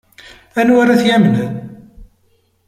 Anwa 0.59 0.79
ara 0.83 0.99
t-yamnen? 1.01 1.53